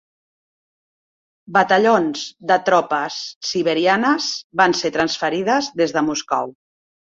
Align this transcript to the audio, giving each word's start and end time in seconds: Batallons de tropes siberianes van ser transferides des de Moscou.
Batallons 1.57 2.23
de 2.51 2.57
tropes 2.69 3.19
siberianes 3.51 4.31
van 4.63 4.75
ser 4.81 4.93
transferides 4.97 5.71
des 5.85 5.95
de 5.99 6.05
Moscou. 6.11 6.53